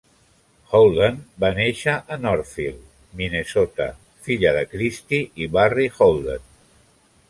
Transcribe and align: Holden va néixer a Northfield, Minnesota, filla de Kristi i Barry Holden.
Holden 0.77 1.19
va 1.43 1.51
néixer 1.59 1.93
a 2.15 2.17
Northfield, 2.23 2.81
Minnesota, 3.21 3.89
filla 4.29 4.59
de 4.59 4.67
Kristi 4.75 5.25
i 5.47 5.53
Barry 5.59 5.91
Holden. 6.01 6.49